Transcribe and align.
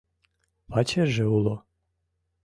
Пачерже 0.71 1.25
уло. 1.35 1.55